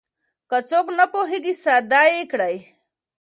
[0.49, 2.55] که څوک نه پوهېږي ساده يې کړئ.